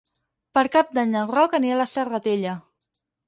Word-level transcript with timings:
Per 0.57 0.61
Cap 0.75 0.95
d'Any 0.97 1.13
en 1.19 1.29
Roc 1.33 1.53
anirà 1.59 1.77
a 1.77 1.79
la 1.81 1.87
Serratella. 1.91 2.57